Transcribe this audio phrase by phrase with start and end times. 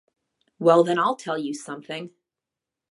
[0.57, 2.09] Well, then, I'll tell you something.